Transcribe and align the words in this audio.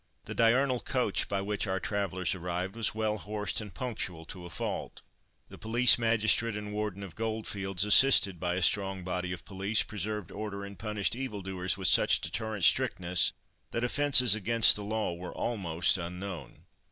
The 0.25 0.33
diurnal 0.33 0.79
coach, 0.79 1.27
by 1.29 1.41
which 1.41 1.67
our 1.67 1.79
travellers 1.79 2.33
arrived, 2.33 2.75
was 2.75 2.95
well 2.95 3.19
horsed 3.19 3.61
and 3.61 3.71
punctual 3.71 4.25
to 4.25 4.47
a 4.47 4.49
fault. 4.49 5.03
The 5.49 5.59
police 5.59 5.99
magistrate 5.99 6.55
and 6.55 6.73
warden 6.73 7.03
of 7.03 7.13
goldfields, 7.13 7.85
assisted 7.85 8.39
by 8.39 8.55
a 8.55 8.63
strong 8.63 9.03
body 9.03 9.31
of 9.31 9.45
police, 9.45 9.83
preserved 9.83 10.31
order 10.31 10.65
and 10.65 10.79
punished 10.79 11.15
evil 11.15 11.43
doers 11.43 11.77
with 11.77 11.87
such 11.87 12.19
deterrent 12.19 12.63
strictness 12.65 13.31
that 13.69 13.83
offences 13.83 14.33
against 14.33 14.75
the 14.75 14.83
laws 14.83 15.19
were 15.19 15.33
almost 15.35 15.99
unknown. 15.99 16.63